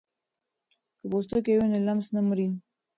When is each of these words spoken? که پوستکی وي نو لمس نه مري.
که 1.01 1.05
پوستکی 1.11 1.53
وي 1.57 1.65
نو 1.71 1.77
لمس 1.87 2.07
نه 2.15 2.21
مري. 2.27 2.47